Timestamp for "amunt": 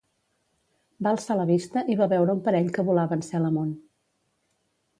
3.51-3.77